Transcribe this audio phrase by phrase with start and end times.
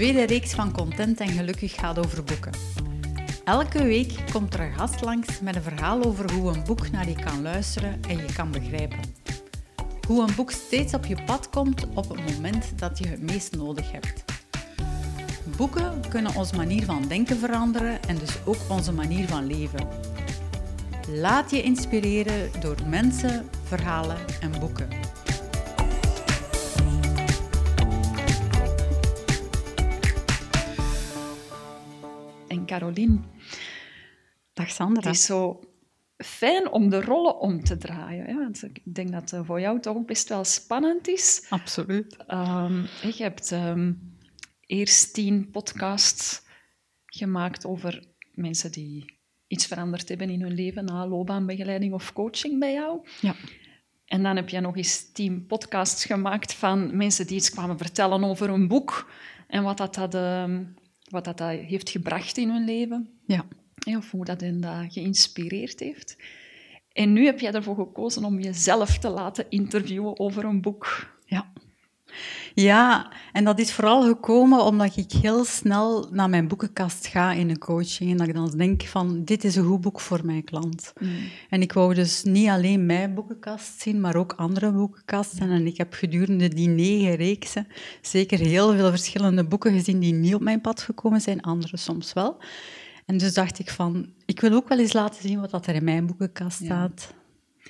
[0.00, 2.52] tweede reeks van Content en Gelukkig gaat over boeken.
[3.44, 7.08] Elke week komt er een gast langs met een verhaal over hoe een boek naar
[7.08, 8.98] je kan luisteren en je kan begrijpen.
[10.06, 13.56] Hoe een boek steeds op je pad komt op het moment dat je het meest
[13.56, 14.24] nodig hebt.
[15.56, 19.88] Boeken kunnen onze manier van denken veranderen en dus ook onze manier van leven.
[21.08, 24.88] Laat je inspireren door mensen, verhalen en boeken.
[32.70, 33.24] Carolien,
[34.52, 35.08] Dag Sandra.
[35.08, 35.60] het is zo
[36.16, 38.26] fijn om de rollen om te draaien.
[38.26, 38.34] Hè?
[38.34, 41.46] Want ik denk dat het voor jou toch best wel spannend is.
[41.48, 42.16] Absoluut.
[42.26, 43.92] Ehm, je hebt ehm,
[44.66, 46.42] eerst tien podcasts
[47.06, 52.72] gemaakt over mensen die iets veranderd hebben in hun leven na loopbaanbegeleiding of coaching bij
[52.72, 53.08] jou.
[53.20, 53.34] Ja.
[54.04, 58.24] En dan heb je nog eens tien podcasts gemaakt van mensen die iets kwamen vertellen
[58.24, 59.10] over een boek
[59.46, 60.62] en wat dat, dat, ehm,
[61.10, 63.08] wat dat, dat heeft gebracht in hun leven.
[63.26, 63.46] Ja.
[63.74, 66.16] Ja, Of hoe dat hen dat geïnspireerd heeft.
[66.92, 71.16] En nu heb jij ervoor gekozen om jezelf te laten interviewen over een boek.
[71.24, 71.52] Ja.
[72.54, 77.50] Ja, en dat is vooral gekomen omdat ik heel snel naar mijn boekenkast ga in
[77.50, 80.44] een coaching en dat ik dan denk van, dit is een goed boek voor mijn
[80.44, 80.92] klant.
[81.48, 85.50] En ik wou dus niet alleen mijn boekenkast zien, maar ook andere boekenkasten.
[85.50, 87.66] En ik heb gedurende die negen reeksen
[88.00, 92.12] zeker heel veel verschillende boeken gezien die niet op mijn pad gekomen zijn, andere soms
[92.12, 92.38] wel.
[93.06, 95.74] En dus dacht ik van, ik wil ook wel eens laten zien wat dat er
[95.74, 97.14] in mijn boekenkast staat.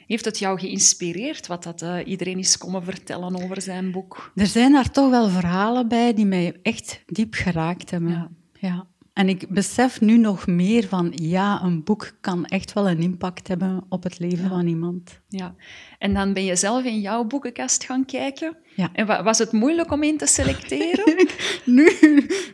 [0.06, 4.32] Heeft het jou geïnspireerd wat dat, eh, iedereen is komen vertellen over zijn boek?
[4.34, 8.10] Er zijn daar toch wel verhalen bij die mij echt diep geraakt hebben.
[8.10, 8.30] Ja.
[8.60, 8.86] Ja.
[9.20, 13.48] En ik besef nu nog meer van, ja, een boek kan echt wel een impact
[13.48, 15.20] hebben op het leven van iemand.
[15.28, 15.54] Ja.
[15.98, 18.56] En dan ben je zelf in jouw boekenkast gaan kijken.
[18.76, 18.90] Ja.
[18.92, 21.26] En wa- was het moeilijk om in te selecteren?
[21.64, 21.90] Nu,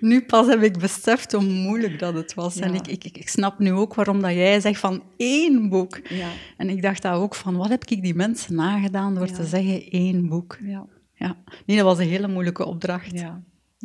[0.01, 2.57] nu pas heb ik beseft hoe moeilijk dat het was.
[2.59, 6.01] En ik, ik, ik snap nu ook waarom dat jij zegt van één boek.
[6.09, 6.29] ja.
[6.57, 9.91] En ik dacht daar ook van, wat heb ik die mensen nagedaan door te zeggen
[9.91, 10.59] één boek?
[10.63, 10.87] Ja.
[11.15, 11.37] Ja.
[11.67, 13.19] Nee, dat was een hele moeilijke opdracht.
[13.19, 13.43] ja.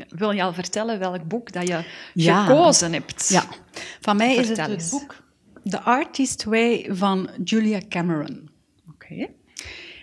[0.09, 2.45] Wil je al vertellen welk boek dat je Ja.
[2.45, 3.29] gekozen hebt?
[3.29, 3.43] Ja,
[4.01, 5.15] van mij is het het boek
[5.63, 8.49] The Artist Way van Julia Cameron.
[8.93, 9.27] Oké.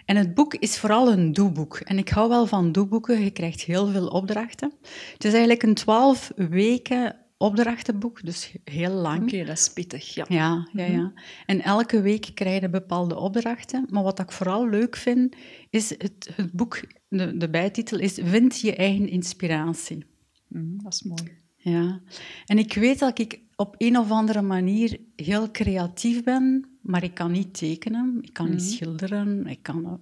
[0.04, 1.76] En het boek is vooral een doeboek.
[1.76, 4.72] En ik hou wel van doeboeken, je krijgt heel veel opdrachten.
[5.12, 9.22] Het is eigenlijk een twaalf weken opdrachtenboek, dus heel lang.
[9.22, 10.14] Oké, dat is pittig.
[10.14, 10.24] Ja.
[10.28, 11.12] Ja, ja, ja.
[11.46, 13.86] En elke week krijg je bepaalde opdrachten.
[13.90, 15.36] Maar wat ik vooral leuk vind,
[15.70, 20.04] is het, het boek, de, de bijtitel is Vind je eigen inspiratie.
[20.48, 21.36] Mhm, dat is mooi.
[21.56, 22.00] Ja,
[22.46, 27.14] en ik weet dat ik op een of andere manier heel creatief ben, maar ik
[27.14, 30.00] kan niet tekenen, ik kan niet schilderen, ik kan ook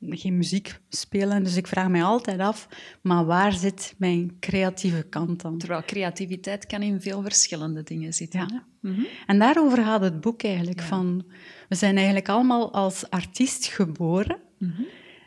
[0.00, 1.44] geen muziek spelen.
[1.44, 2.68] Dus ik vraag mij altijd af,
[3.02, 5.58] maar waar zit mijn creatieve kant dan?
[5.58, 8.40] Terwijl creativiteit kan in veel verschillende dingen zitten.
[8.40, 8.66] Ja.
[8.80, 9.02] Mhm.
[9.26, 11.24] En daarover gaat het boek eigenlijk van,
[11.68, 14.38] we zijn eigenlijk allemaal als artiest geboren.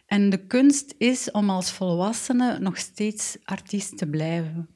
[0.09, 4.69] En de kunst is om als volwassene nog steeds artiest te blijven.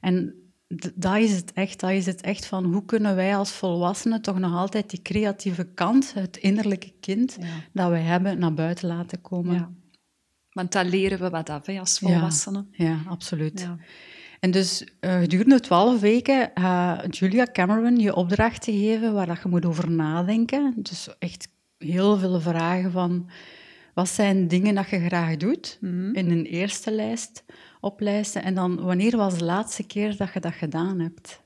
[0.00, 0.34] En
[0.94, 1.80] dat is het echt.
[1.80, 5.64] Dat is het echt van hoe kunnen wij als volwassenen toch nog altijd die creatieve
[5.64, 7.46] kant, het innerlijke kind Ja.
[7.72, 9.54] dat we hebben, naar buiten laten komen.
[9.54, 9.70] Ja.
[10.50, 12.68] Want daar leren we wat af hè, als volwassenen.
[12.72, 13.68] Ja, absoluut.
[14.40, 19.48] En dus eh, gedurende twaalf weken gaat Julia Cameron je opdrachten geven waar dat je
[19.48, 20.74] moet over nadenken.
[20.76, 23.30] Dus echt heel veel vragen van
[23.96, 25.78] wat zijn dingen dat je graag doet
[26.12, 27.44] in een eerste lijst
[27.80, 28.42] oplijsten.
[28.42, 31.40] En dan wanneer was de laatste keer dat je dat gedaan hebt?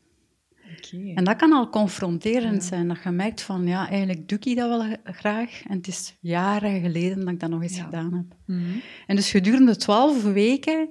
[1.15, 4.69] En dat kan al confronterend zijn, dat je merkt van ja, eigenlijk doe ik dat
[4.69, 5.63] wel graag.
[5.69, 7.85] En het is jaren geleden dat ik dat nog eens Ja.
[7.85, 8.37] gedaan heb.
[8.47, 8.61] Mhm.
[9.07, 10.89] En dus gedurende twaalf weken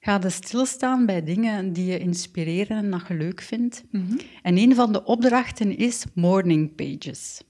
[0.00, 3.84] ga je stilstaan bij dingen die je inspireren en dat je leuk vindt.
[3.90, 4.18] Mhm.
[4.42, 7.42] En een van de opdrachten is morning pages.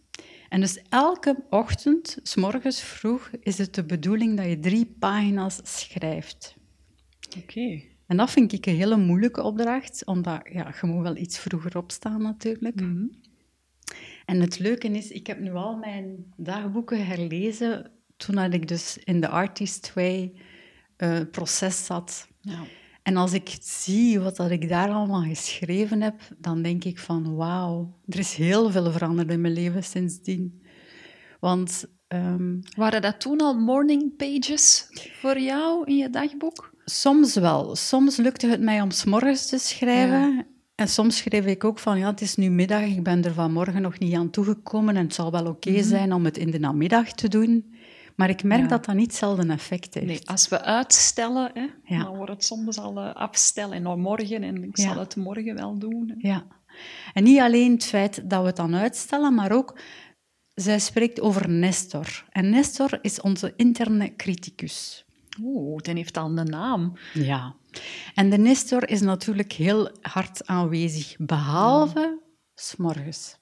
[0.54, 5.60] En dus elke ochtend, s morgens vroeg, is het de bedoeling dat je drie pagina's
[5.62, 6.56] schrijft.
[7.38, 7.82] Oké.
[8.06, 11.76] En dat vind ik een hele moeilijke opdracht, omdat ja, je moet wel iets vroeger
[11.76, 12.80] opstaan natuurlijk.
[12.80, 13.06] Mhm.
[14.24, 19.20] En het leuke is, ik heb nu al mijn dagboeken herlezen toen ik dus in
[19.20, 20.32] de Artist Way
[20.96, 22.28] eh, proces zat.
[22.40, 22.64] Ja.
[23.04, 27.34] En als ik zie wat dat ik daar allemaal geschreven heb, dan denk ik van
[27.34, 30.62] wauw, er is heel veel veranderd in mijn leven sindsdien.
[31.40, 34.86] Want ehm, Waren dat toen al morning pages
[35.20, 36.72] voor jou in je dagboek?
[36.84, 37.76] soms wel.
[37.76, 40.46] Soms lukte het mij om 's morgens te schrijven.
[40.74, 43.82] En soms schreef ik ook van, ja, het is nu middag, ik ben er vanmorgen
[43.82, 47.12] nog niet aan toegekomen en het zal wel oké zijn om het in de namiddag
[47.12, 47.73] te doen.
[48.14, 48.66] Maar ik merk Ja.
[48.68, 50.06] dat dat niet hetzelfde effect heeft.
[50.06, 52.02] Nee, als we uitstellen, hè, Ja.
[52.04, 55.54] dan wordt het soms al eh, afstellen en nou morgen en ik zal het morgen
[55.54, 56.08] wel doen.
[56.18, 56.28] hè.
[56.28, 56.46] Ja.
[57.12, 59.78] En niet alleen het feit dat we het dan uitstellen, maar ook,
[60.54, 62.24] zij spreekt over Nestor.
[62.30, 65.04] En Nestor is onze interne criticus.
[65.42, 66.92] Oeh, die heeft al een naam.
[67.12, 67.54] Ja.
[68.14, 72.20] En de Nestor is natuurlijk heel hard aanwezig, behalve
[72.54, 73.38] s'morgens.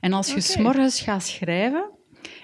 [0.00, 0.40] En als je Oké.
[0.42, 1.90] s'morgens gaat schrijven,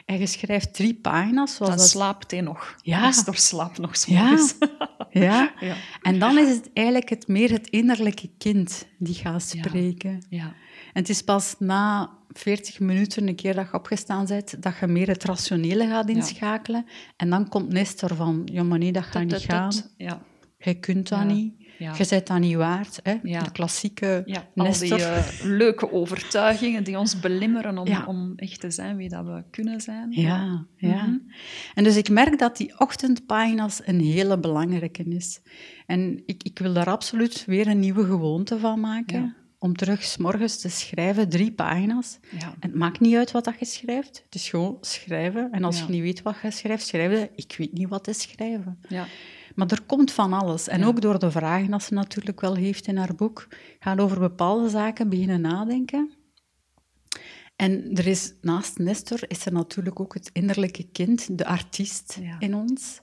[0.06, 1.88] en je schrijft drie pagina's, zoals Dan dat...
[1.88, 2.74] slaapt hij nog.
[2.82, 3.00] Ja.
[3.06, 3.96] Nestor slaapt nog Ja.
[3.96, 4.54] s'morgens.
[5.10, 5.52] Ja.
[5.60, 5.74] ja.
[6.02, 10.26] En dan is het eigenlijk het, meer het innerlijke kind die gaat spreken.
[10.28, 10.44] ja.
[10.92, 14.86] En het is pas na 40 minuten, een keer dat je opgestaan bent, dat je
[14.86, 16.86] meer het rationele gaat inschakelen.
[17.16, 19.70] En dan komt Nestor van, ja, maar nee, dat gaat niet gaan.
[19.70, 19.94] tut.
[19.96, 20.22] Ja.
[20.58, 21.24] Je kunt dat Ja.
[21.24, 21.54] niet.
[21.78, 21.94] Ja.
[21.98, 23.00] Je bent dat niet waard.
[23.02, 23.14] Hè?
[23.22, 23.42] Ja.
[23.42, 28.70] De klassieke Ja, al die eh, leuke overtuigingen die ons belemmeren om, om echt te
[28.70, 30.10] zijn wie dat we kunnen zijn.
[30.10, 31.02] Ja, ja.
[31.06, 31.16] Mhm.
[31.74, 35.40] En dus ik merk dat die ochtendpagina's een hele belangrijke is.
[35.86, 39.36] En ik, ik wil daar absoluut weer een nieuwe gewoonte van maken.
[39.58, 42.18] Om terug 's morgens te schrijven, drie pagina's.
[42.38, 42.46] Ja.
[42.46, 44.22] En het maakt niet uit wat dat je schrijft.
[44.24, 45.48] Het is gewoon schrijven.
[45.52, 45.84] En als Ja.
[45.86, 47.30] je niet weet wat je schrijft, schrijf je...
[47.34, 48.78] Ik weet niet wat is schrijven.
[48.88, 49.06] Ja.
[49.54, 50.68] Maar er komt van alles.
[50.68, 50.86] En Ja.
[50.86, 53.48] ook door de vragen dat ze natuurlijk wel heeft in haar boek,
[53.78, 56.10] gaat over bepaalde zaken beginnen nadenken.
[57.56, 62.36] En er is, naast Nestor is er natuurlijk ook het innerlijke kind, de artiest Ja.
[62.38, 63.00] in ons.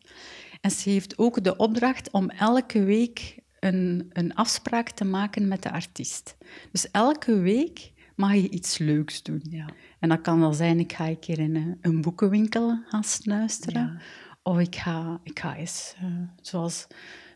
[0.61, 5.63] En ze heeft ook de opdracht om elke week een, een afspraak te maken met
[5.63, 6.37] de artiest.
[6.71, 9.41] Dus elke week mag je iets leuks doen.
[9.49, 9.69] Ja.
[9.99, 13.81] En dat kan wel zijn, ik ga een keer in een, een boekenwinkel gaan snuisteren.
[13.81, 13.97] Ja.
[14.43, 16.05] Of ik ga, ik ga eens, eh,
[16.41, 16.87] zoals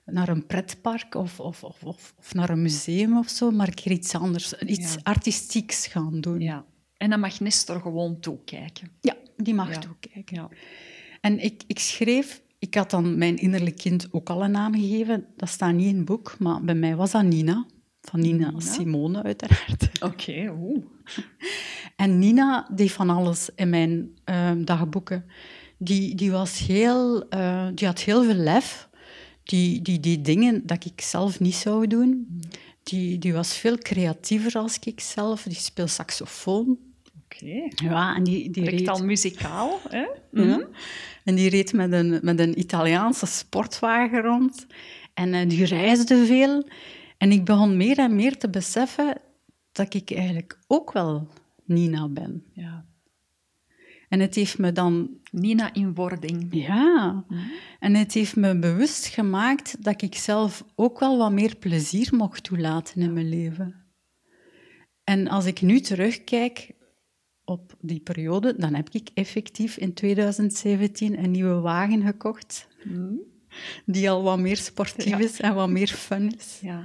[0.06, 3.92] naar een pretpark of, of, of, of, naar een museum of zo, maar een keer
[3.92, 5.00] iets anders, iets Ja.
[5.04, 6.40] artistieks gaan doen.
[6.40, 6.66] ja.
[6.98, 8.92] En dan mag Nestor gewoon toekijken.
[9.02, 9.80] Ja, die mag Ja.
[9.80, 10.36] toekijken.
[10.36, 10.50] Ja.
[11.22, 15.26] En ik, ik schreef, ik had dan mijn innerlijk kind ook al een naam gegeven.
[15.36, 17.66] Dat staat niet in het boek, maar bij mij was dat Nina.
[18.02, 18.60] Van Nina, Nina?
[18.60, 19.90] Simone, uiteraard.
[20.04, 20.86] Oké, oeh.
[21.96, 25.26] En Nina deed van alles in mijn ehm, dagboeken.
[25.78, 28.90] Die, die, was heel, eh, die had heel veel lef.
[29.44, 32.40] Die, die deed dingen dat ik zelf niet zou doen.
[32.84, 35.44] Die, die was veel creatiever als ik zelf.
[35.44, 36.78] Die speelde saxofoon.
[37.24, 37.68] Oké.
[37.70, 38.88] Ja, en die, die reed...
[38.88, 40.06] al muzikaal, hè?
[40.32, 40.68] Ja.
[41.24, 44.68] En die reed met een, met een Italiaanse sportwagen rond.
[45.14, 46.68] En eh, die reisde veel.
[47.18, 49.18] En ik begon meer en meer te beseffen
[49.72, 51.28] dat ik eigenlijk ook wel
[51.66, 52.44] Nina ben.
[52.54, 52.86] Ja.
[54.08, 55.10] En het heeft me dan...
[55.32, 56.48] Nina in wording.
[56.52, 57.26] Ja.
[57.80, 62.44] En het heeft me bewust gemaakt dat ik zelf ook wel wat meer plezier mocht
[62.44, 63.76] toelaten in mijn leven.
[65.04, 66.72] En als ik nu terugkijk
[67.46, 72.68] op die periode, dan heb ik effectief in 2017 een nieuwe wagen gekocht,
[73.86, 75.18] die al wat meer sportief Ja.
[75.18, 76.60] is en wat meer fun is.
[76.62, 76.84] Ja.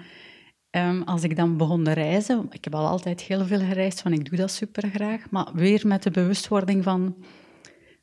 [0.73, 4.19] Ehm, als ik dan begon te reizen, ik heb al altijd heel veel gereisd, want
[4.19, 7.17] ik doe dat super graag, maar weer met de bewustwording van,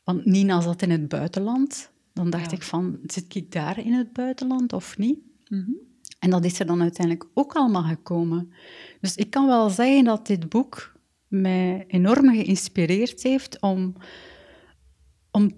[0.03, 2.57] want Nina zat in het buitenland, dan dacht Ja.
[2.57, 5.19] ik van, zit ik daar in het buitenland of niet?
[5.47, 5.71] Mhm.
[6.19, 8.51] En dat is er dan uiteindelijk ook allemaal gekomen.
[9.01, 10.93] Dus ik kan wel zeggen dat dit boek
[11.27, 13.95] mij enorm geïnspireerd heeft om,
[15.31, 15.51] om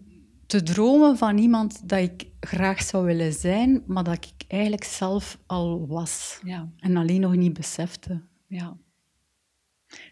[0.51, 5.37] te dromen van iemand dat ik graag zou willen zijn, maar dat ik eigenlijk zelf
[5.45, 6.71] al was Ja.
[6.77, 8.21] en alleen nog niet besefte.
[8.47, 8.77] Ja.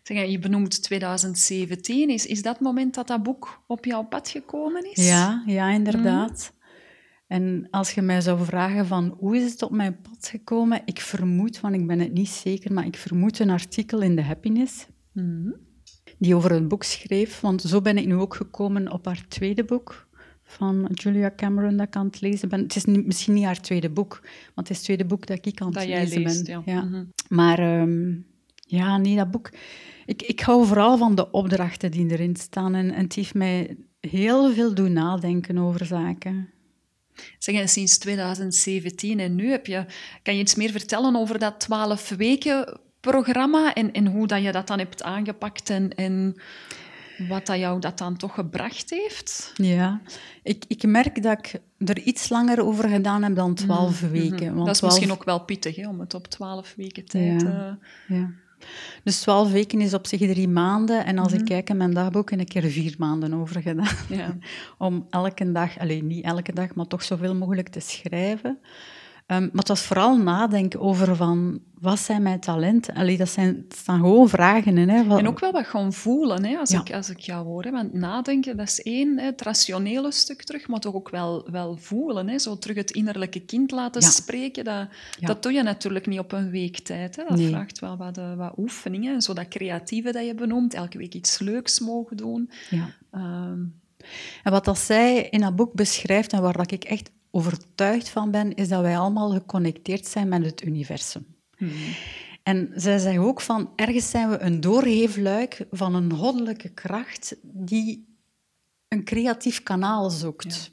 [0.04, 2.10] Zeg, je benoemt 2017.
[2.10, 5.08] Is, is dat het moment dat dat boek op jouw pad gekomen is?
[5.08, 6.54] Ja, ja, inderdaad.
[7.28, 11.00] En als je mij zou vragen van hoe is het op mijn pad gekomen, ik
[11.00, 14.88] vermoed, want ik ben het niet zeker, maar ik vermoed een artikel in The Happiness
[15.14, 15.52] Mhm.
[16.20, 17.40] die over het boek schreef.
[17.40, 20.08] Want zo ben ik nu ook gekomen op haar tweede boek
[20.50, 22.62] van Julia Cameron dat ik aan het lezen ben.
[22.62, 24.20] Het is misschien niet haar tweede boek,
[24.56, 26.62] want het is het tweede boek dat ik aan het Dat jij lezen leest, ben.
[26.66, 26.82] ja.
[26.82, 27.04] Mhm.
[27.28, 28.16] Maar ehm,
[28.58, 29.50] ja, nee, dat boek...
[30.06, 32.76] Ik, ik hou vooral van de opdrachten die erin staan.
[32.76, 36.50] En, en het heeft mij heel veel doen nadenken over zaken.
[37.38, 39.86] Zeg, en sinds 2017 en nu heb je,
[40.24, 44.52] kan je iets meer vertellen over dat 12 weken programma en, en hoe dat je
[44.52, 46.36] dat dan hebt aangepakt en, en
[47.28, 49.52] wat dat jou dat dan toch gebracht heeft?
[49.56, 50.02] Ja,
[50.44, 54.46] ik, ik merk dat ik er iets langer over gedaan heb dan twaalf weken.
[54.46, 54.54] Mhm.
[54.54, 57.42] Want dat is 12 misschien ook wel pittig, hè, om het op 12 weken tijd...
[57.42, 57.78] Ja.
[58.08, 58.30] eh, Ja.
[59.04, 61.06] Dus twaalf weken is op zich drie maanden.
[61.06, 63.96] En als ik kijk in mijn dagboek, heb ik er vier maanden over gedaan.
[64.10, 64.38] ja.
[64.88, 68.60] Om elke dag, alleen niet elke dag, maar toch zoveel mogelijk te schrijven.
[69.30, 72.94] Ehm, maar het was vooral nadenken over van, wat zijn mijn talenten?
[72.94, 74.90] Allee, dat, zijn, dat staan gewoon vragen in.
[74.90, 77.64] Hè, En ook wel wat gewoon voelen, hè, als, ik, als ik jou hoor.
[77.64, 77.72] Hè.
[77.72, 81.78] Want nadenken, dat is één, hè, het rationele stuk terug, maar toch ook wel, wel
[81.78, 82.28] voelen.
[82.28, 82.40] Hè.
[82.40, 84.88] Zo terug het innerlijke kind laten spreken, dat,
[85.20, 87.16] dat doe je natuurlijk niet op een week tijd.
[87.16, 87.24] Hè.
[87.28, 89.22] Dat vraagt wel wat, uh, wat oefeningen.
[89.22, 92.50] Zo dat creatieve dat je benoemt, elke week iets leuks mogen doen.
[92.70, 92.90] Ja.
[93.12, 93.60] Ehm,
[94.44, 98.32] en wat dat zij in dat boek beschrijft en waar dat ik echt overtuigd van
[98.32, 101.26] ben, is dat wij allemaal geconnecteerd zijn met het universum.
[101.58, 101.72] Hmm.
[102.44, 108.18] En zij zeggen ook van, ergens zijn we een doorgeefluik van een goddelijke kracht die
[108.88, 110.72] een creatief kanaal zoekt.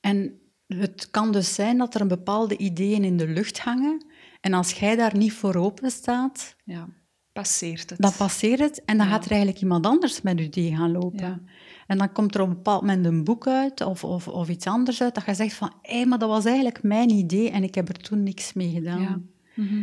[0.00, 4.06] En het kan dus zijn dat er een bepaalde ideeën in de lucht hangen.
[4.40, 6.88] En als jij daar niet voor open staat, ja,
[7.32, 8.00] passeert het.
[8.00, 8.84] dan passeert het.
[8.84, 11.48] En dan gaat er eigenlijk iemand anders met je idee gaan lopen.
[11.86, 14.66] En dan komt er op een bepaald moment een boek uit of, of, of iets
[14.66, 17.62] anders uit, dat je zegt van, hé, hey, maar dat was eigenlijk mijn idee en
[17.62, 19.00] ik heb er toen niks mee gedaan.
[19.00, 19.20] Ja.
[19.54, 19.82] Mhm.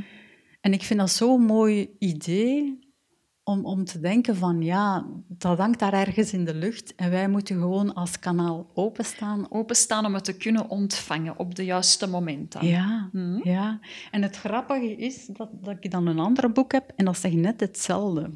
[0.62, 2.79] En ik vind dat zo'n mooi idee
[3.43, 7.29] om, om te denken van, ja, dat hangt daar ergens in de lucht en wij
[7.29, 9.51] moeten gewoon als kanaal openstaan.
[9.51, 12.65] Openstaan om het te kunnen ontvangen op de juiste momenten.
[12.65, 13.50] Ja, mhm.
[13.50, 13.79] ja.
[14.12, 17.36] En het grappige is dat, dat ik dan een ander boek heb en dat zegt
[17.36, 18.29] net hetzelfde.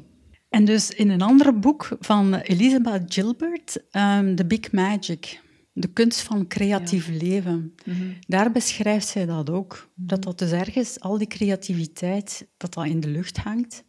[0.48, 5.40] En dus in een ander boek van Elizabeth Gilbert, um, The Big Magic,
[5.72, 8.04] de kunst van creatief leven, mhm.
[8.26, 9.72] daar beschrijft zij dat ook.
[9.72, 10.06] Mhm.
[10.06, 13.84] Dat dat dus ergens, al die creativiteit, dat dat in de lucht hangt.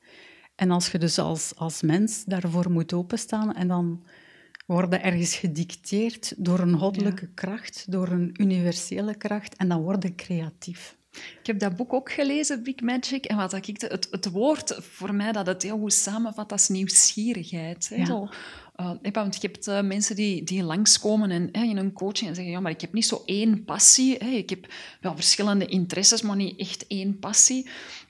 [0.56, 4.04] En als je dus als, als mens daarvoor moet openstaan en dan
[4.66, 10.98] worden ergens gedicteerd door een goddelijke kracht, door een universele kracht, en dan worden creatief.
[11.39, 13.25] Ik heb dat boek ook gelezen, Big Magic.
[13.25, 16.67] En wat ik, het, het woord voor mij dat het heel goed samenvat, dat is
[16.67, 17.89] nieuwsgierigheid.
[17.89, 17.95] Hè?
[17.95, 18.05] Ja.
[18.05, 18.29] Zo,
[18.77, 22.53] uh, want je hebt uh, mensen die, die langskomen en, in een coaching en zeggen,
[22.53, 24.15] ja, maar ik heb niet zo één passie.
[24.19, 24.29] Hè?
[24.29, 27.69] Ik heb wel verschillende interesses, maar niet echt één passie.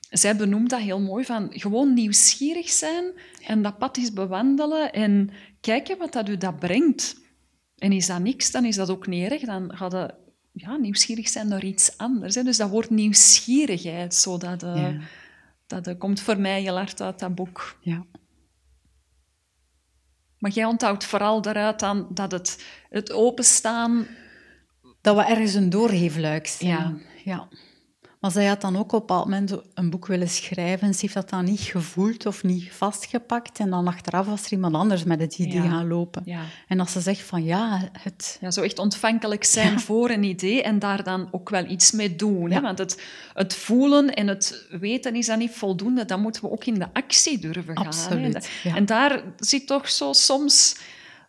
[0.09, 3.03] Zij benoemt dat heel mooi, van gewoon nieuwsgierig zijn
[3.45, 5.29] en dat pad eens bewandelen en
[5.61, 7.15] kijken wat dat u dat brengt.
[7.77, 9.41] En is dat niks, dan is dat ook niet erg.
[9.41, 10.13] Dan gaat het
[10.57, 12.35] ja, nieuwsgierig zijn naar iets anders.
[12.35, 12.43] Hè.
[12.43, 14.89] Dus dat wordt nieuwsgierigheid, zo dat, uh,
[15.67, 17.77] dat uh, komt voor mij heel hard uit dat boek.
[17.81, 18.05] Ja.
[20.37, 24.07] Maar jij onthoudt vooral daaruit dan dat het, het openstaan...
[25.01, 26.69] Dat we ergens een doorgeefluik zijn.
[26.69, 26.97] Ja.
[27.23, 27.47] ja.
[28.19, 30.93] Maar zij had dan ook op een bepaald moment een boek willen schrijven.
[30.93, 33.59] Ze heeft dat dan niet gevoeld of niet vastgepakt.
[33.59, 36.21] En dan achteraf was er iemand anders met het idee gaan lopen.
[36.25, 36.41] Ja.
[36.67, 38.37] En als ze zegt van ja, het...
[38.41, 42.15] Ja, zo echt ontvankelijk zijn voor een idee en daar dan ook wel iets mee
[42.15, 42.51] doen.
[42.51, 42.61] Hè?
[42.61, 46.05] Want het, het voelen en het weten is dan niet voldoende.
[46.05, 47.85] Dan moeten we ook in de actie durven gaan.
[47.85, 50.77] Absoluut, En daar zit toch zo soms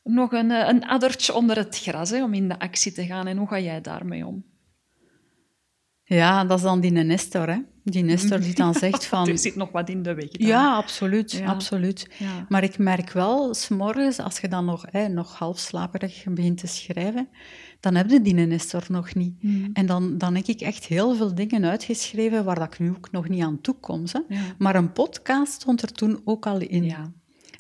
[0.05, 3.27] nog een, een addertje onder het gras hè, om in de actie te gaan.
[3.27, 4.45] En hoe ga jij daarmee om?
[6.09, 7.59] Ja, dat is dan die Nestor, hè.
[7.85, 9.29] Die Nestor die dan zegt van...
[9.29, 10.29] er zit nog wat in de weg.
[10.31, 11.43] Ja, absoluut.
[11.47, 12.09] absoluut.
[12.19, 12.47] Ja.
[12.49, 16.67] Maar ik merk wel, s'morgens, als je dan nog, hè, nog half slaperig begint te
[16.67, 17.29] schrijven,
[17.81, 19.43] dan heb je die Nestor nog niet.
[19.43, 19.71] Mm.
[19.73, 23.11] En dan, dan heb ik echt heel veel dingen uitgeschreven waar dat ik nu ook
[23.11, 24.05] nog niet aan toe kom.
[24.13, 24.37] Hè.
[24.59, 26.91] Maar een podcast stond er toen ook al in.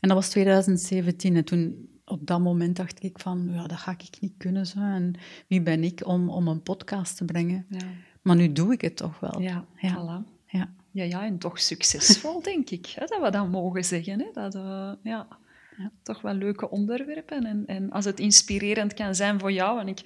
[0.00, 1.36] En dat was 2017.
[1.36, 4.66] En toen op dat moment dacht ik van, ja, dat ga ik niet kunnen.
[4.66, 4.78] Zo.
[4.78, 5.14] En
[5.48, 7.66] wie ben ik om, om een podcast te brengen?
[7.68, 7.86] Ja.
[8.28, 9.40] Maar nu doe ik het toch wel.
[9.40, 9.94] Ja, ja.
[9.94, 10.46] Voilà.
[10.46, 10.74] ja.
[10.90, 12.86] Ja, ja, en toch succesvol, denk ik.
[12.86, 14.20] Hè, dat we dat mogen zeggen.
[14.20, 14.26] Hè?
[14.32, 15.28] Dat, uh, ja,
[15.76, 17.44] ja, toch wel leuke onderwerpen.
[17.44, 20.00] En, en als het inspirerend kan zijn voor jou, en ik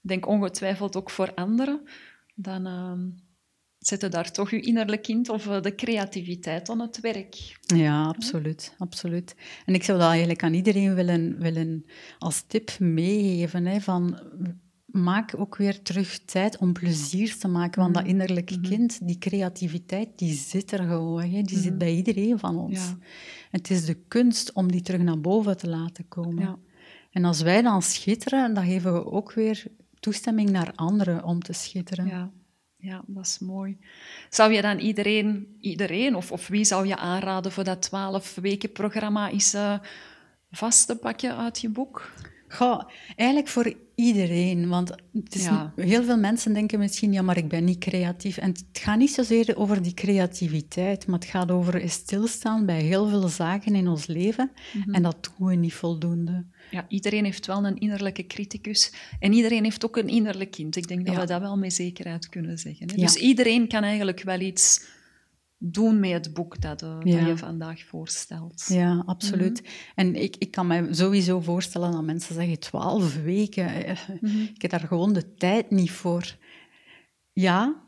[0.00, 1.80] denk ongetwijfeld ook voor anderen,
[2.34, 3.16] dan uh,
[3.78, 7.58] zet daar toch je innerlijk kind of uh, de creativiteit aan het werk.
[7.60, 9.36] Ja, absoluut, absoluut.
[9.66, 11.84] En ik zou dat eigenlijk aan iedereen willen, willen
[12.18, 14.20] als tip meegeven, hè, van
[14.92, 17.82] maak ook weer terug tijd om plezier te maken.
[17.82, 18.08] Want dat mm.
[18.08, 18.70] innerlijke mm-hmm.
[18.70, 21.30] kind, die creativiteit, die zit er gewoon.
[21.30, 21.42] Hè?
[21.42, 21.78] Die zit mm-hmm.
[21.78, 22.78] bij iedereen van ons.
[22.78, 22.98] Ja.
[23.50, 26.44] Het is de kunst om die terug naar boven te laten komen.
[26.44, 26.58] Ja.
[27.10, 29.66] En als wij dan schitteren, dan geven we ook weer
[30.00, 32.06] toestemming naar anderen om te schitteren.
[32.06, 32.30] Ja,
[32.76, 33.78] ja dat is mooi.
[34.30, 38.72] Zou je dan iedereen, iedereen of, of wie zou je aanraden voor dat 12 weken
[38.72, 39.78] programma is uh,
[40.50, 42.10] vast te pakken uit je boek?
[42.48, 42.82] Goh,
[43.16, 44.68] eigenlijk voor iedereen.
[44.68, 48.36] Want het is heel veel mensen denken misschien, ja, maar ik ben niet creatief.
[48.36, 53.08] En het gaat niet zozeer over die creativiteit, maar het gaat over stilstaan bij heel
[53.08, 54.50] veel zaken in ons leven.
[54.72, 54.94] Mhm.
[54.94, 56.44] En dat doen we niet voldoende.
[56.70, 58.92] Ja, iedereen heeft wel een innerlijke criticus.
[59.20, 60.76] En iedereen heeft ook een innerlijk kind.
[60.76, 62.90] Ik denk dat we dat wel met zekerheid kunnen zeggen.
[62.90, 62.96] Hè?
[62.96, 64.80] Dus iedereen kan eigenlijk wel iets
[65.58, 68.66] doen met het boek dat, uh, dat je vandaag voorstelt.
[68.68, 69.62] Ja, absoluut.
[69.62, 69.70] Mhm.
[69.94, 73.96] En ik, ik kan me sowieso voorstellen dat mensen zeggen twaalf weken.
[74.20, 76.36] Mm Ik heb daar gewoon de tijd niet voor.
[77.32, 77.86] ja,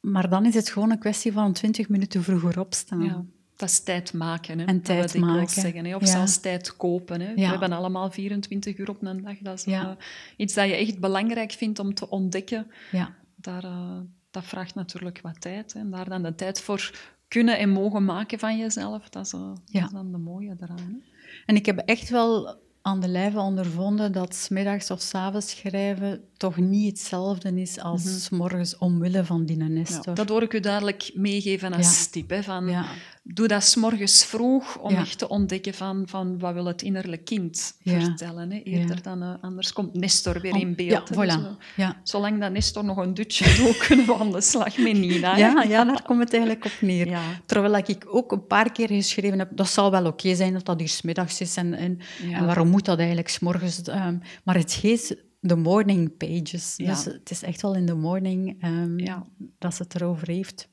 [0.00, 3.02] maar dan is het gewoon een kwestie van 20 minuten vroeger opstaan.
[3.02, 3.24] Ja.
[3.56, 4.58] Dat is tijd maken.
[4.58, 5.48] Hè, en tijd dat maken.
[5.48, 5.96] Zeggen, hè.
[5.96, 7.20] Of zelfs tijd kopen.
[7.20, 7.34] Hè.
[7.34, 9.38] We hebben allemaal 24 uur op een dag.
[9.38, 9.90] Dat is uh,
[10.36, 12.66] iets dat je echt belangrijk vindt om te ontdekken.
[12.92, 13.14] Ja.
[13.36, 13.98] Daar, uh,
[14.34, 15.72] dat vraagt natuurlijk wat tijd.
[15.72, 15.80] Hè.
[15.80, 16.90] En daar dan de tijd voor
[17.28, 20.76] kunnen en mogen maken van jezelf, dat is, uh, dat is dan de mooie eraan.
[20.76, 21.12] Hè.
[21.46, 26.28] En ik heb echt wel aan de lijve ondervonden dat smiddags of s avonds schrijven
[26.44, 28.38] toch niet hetzelfde is als mm -hmm.
[28.38, 30.02] morgens omwille van die Nestor.
[30.04, 32.10] Ja, dat hoor ik u duidelijk meegeven als ja.
[32.10, 32.30] tip.
[32.30, 32.84] Hè, van, ja.
[33.22, 37.24] Doe dat s morgens vroeg om echt te ontdekken van, van wat wil het innerlijk
[37.24, 38.50] kind vertellen.
[38.50, 41.10] Hè, eerder dan uh, anders komt Nestor weer in beeld.
[41.14, 41.56] Voilà.
[42.02, 45.36] Zolang dat Nestor nog een dutje doet, kunnen we aan de slag met Nina.
[45.36, 47.18] Ja, ja, daar komt het eigenlijk op neer.
[47.46, 50.64] Terwijl ik ook een paar keer geschreven heb, dat zal wel oké okay zijn dat
[50.64, 51.98] dat hier smiddags is en, en,
[52.32, 53.88] en waarom moet dat eigenlijk s'morgens?
[53.88, 56.74] Um, maar het heet de morning pages.
[56.76, 56.94] Ja.
[56.94, 59.26] Dus het is echt wel in de morning um, ja.
[59.58, 60.68] dat ze het erover heeft.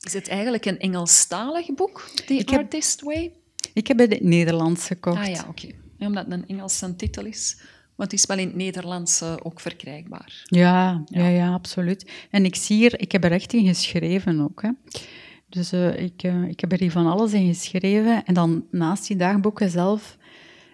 [0.00, 3.32] Is het eigenlijk een Engelstalig boek, The ik Artist heb, Way?
[3.72, 5.18] Ik heb het in het Nederlands gekocht.
[5.18, 5.66] Ah ja, oké.
[5.66, 5.74] Okay.
[5.98, 7.56] Omdat het een Engelse titel is.
[7.96, 10.42] Maar het is wel in het Nederlands uh, ook verkrijgbaar.
[10.44, 12.10] Ja, ja, ja, ja, absoluut.
[12.30, 14.62] En ik zie hier, ik heb er echt in geschreven ook.
[14.62, 14.70] Hè.
[15.48, 18.24] Dus uh, ik, uh, ik heb er hier van alles in geschreven.
[18.24, 20.16] En dan naast die dagboeken zelf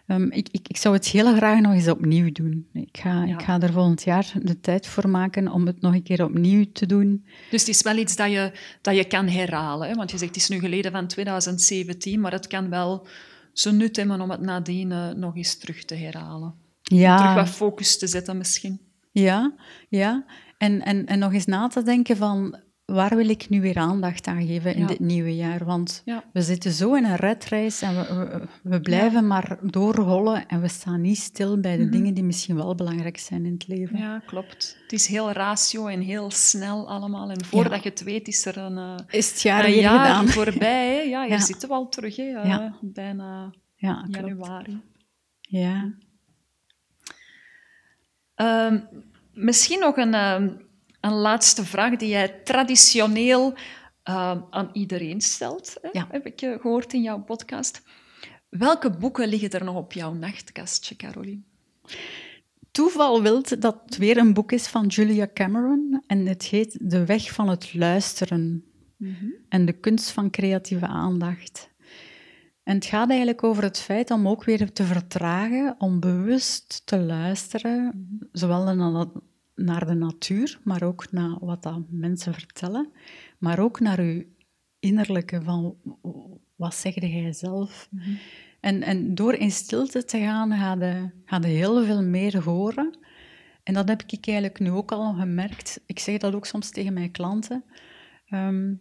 [0.06, 2.68] Um, ik, ik, ik, zou het heel graag nog eens opnieuw doen.
[2.72, 3.34] Ik ga, ja.
[3.34, 6.64] ik ga er volgend jaar de tijd voor maken om het nog een keer opnieuw
[6.72, 7.26] te doen.
[7.50, 9.88] Dus het is wel iets dat je, dat je kan herhalen.
[9.88, 9.94] Hè?
[9.94, 13.06] Want je zegt, het is nu geleden van 2017, maar het kan wel
[13.52, 16.54] zo nut hebben om het nadien uh, nog eens terug te herhalen.
[16.82, 17.12] Ja.
[17.12, 18.80] Om terug wat focus te zetten misschien.
[19.12, 19.54] Ja,
[19.88, 20.24] ja.
[20.58, 24.26] En, en, en nog eens na te denken van waar wil ik nu weer aandacht
[24.26, 24.86] aan geven in ja.
[24.86, 25.64] dit nieuwe jaar?
[25.64, 26.24] Want ja.
[26.32, 29.26] we zitten zo in een redreis en we, we, we blijven ja.
[29.26, 31.92] maar doorrollen en we staan niet stil bij de mm -hmm.
[31.92, 33.98] dingen die misschien wel belangrijk zijn in het leven.
[33.98, 34.78] Ja, klopt.
[34.82, 37.30] Het is heel ratio en heel snel allemaal.
[37.30, 40.28] En voordat je het weet is er een, uh, is het jaar, een jaar gedaan.
[40.28, 40.94] voorbij.
[40.94, 41.00] Hè?
[41.00, 42.44] Ja, je zitten we al terug, hè?
[42.44, 44.80] Uh, bijna januari.
[45.40, 45.94] Ja.
[48.36, 48.88] Um,
[49.32, 50.64] misschien nog een...
[51.06, 55.88] Een laatste vraag die jij traditioneel uh, aan iedereen stelt, hè?
[55.92, 56.06] Ja.
[56.10, 57.82] heb ik gehoord in jouw podcast.
[58.48, 61.42] Welke boeken liggen er nog op jouw nachtkastje, Caroline?
[62.70, 67.04] Toeval wil dat het weer een boek is van Julia Cameron en het heet De
[67.04, 68.64] Weg van het Luisteren
[68.96, 69.34] mm -hmm.
[69.48, 71.70] en de kunst van creatieve aandacht.
[72.62, 76.98] En het gaat eigenlijk over het feit om ook weer te vertragen, om bewust te
[76.98, 78.28] luisteren, -hmm.
[78.32, 78.64] zowel
[79.56, 82.92] naar de natuur, maar ook naar wat dat mensen vertellen,
[83.38, 84.22] maar ook naar uw
[84.78, 85.76] innerlijke van
[86.56, 87.88] wat zegde jij zelf.
[87.90, 88.18] Mm -hmm.
[88.60, 92.98] en, en door in stilte te gaan, ga je, ga je heel veel meer horen.
[93.62, 95.80] En dat heb ik eigenlijk nu ook al gemerkt.
[95.86, 97.64] Ik zeg dat ook soms tegen mijn klanten.
[98.30, 98.80] Um,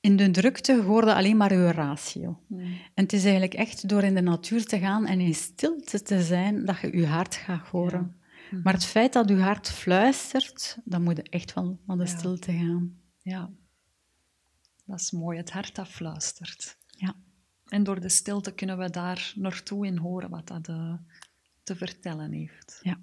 [0.00, 2.38] in de drukte hoorde alleen maar uw ratio.
[2.46, 2.60] Mm.
[2.94, 6.22] En het is eigenlijk echt door in de natuur te gaan en in stilte te
[6.22, 8.16] zijn dat je je hart gaat horen.
[8.20, 8.26] Ja.
[8.50, 8.62] Mm-hmm.
[8.62, 12.16] Maar het feit dat uw hart fluistert, dan moet je echt wel naar de ja.
[12.18, 12.98] stilte gaan.
[13.22, 13.50] Ja,
[14.84, 16.78] dat is mooi, het hart dat fluistert.
[16.86, 17.14] Ja.
[17.66, 20.94] En door de stilte kunnen we daar naartoe in horen wat dat uh,
[21.62, 22.80] te vertellen heeft.
[22.82, 23.00] Ja.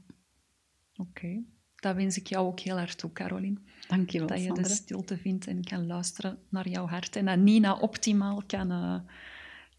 [0.95, 1.09] Oké.
[1.09, 1.43] Okay.
[1.75, 3.59] Dat wens ik jou ook heel erg toe, Caroline.
[3.87, 4.63] Dank je wel, Dat je Sandra.
[4.63, 7.15] de stilte vindt en kan luisteren naar jouw hart.
[7.15, 8.99] En dat Nina optimaal kan, uh,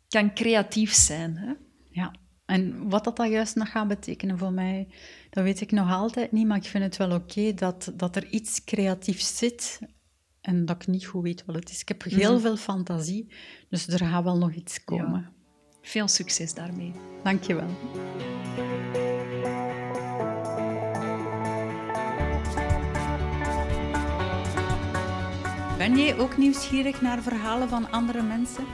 [0.08, 1.36] kan creatief zijn.
[1.36, 1.52] Hè?
[1.90, 2.14] Ja.
[2.46, 4.88] En wat dat, dat juist nog gaat betekenen voor mij,
[5.30, 8.16] dat weet ik nog altijd niet, maar ik vind het wel oké okay dat, dat
[8.16, 9.80] er iets creatiefs zit
[10.40, 11.80] en dat ik niet goed weet wat het is.
[11.80, 12.40] Ik heb heel mm.
[12.40, 13.32] veel fantasie,
[13.68, 15.20] dus er gaat wel nog iets komen.
[15.20, 15.32] Ja.
[15.82, 16.92] Veel succes daarmee.
[17.22, 17.68] Dank je wel.
[25.78, 28.64] Ben jij ook nieuwsgierig naar verhalen van andere mensen?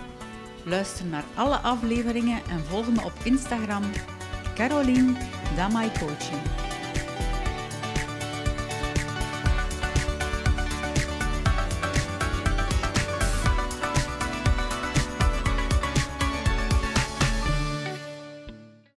[0.65, 3.83] Luister naar alle afleveringen en volg me op Instagram,
[4.55, 5.13] Caroline
[5.57, 6.72] Damai Coaching.